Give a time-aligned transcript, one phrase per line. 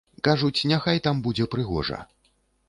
[0.27, 2.01] Кажуць, няхай там будзе прыгожа.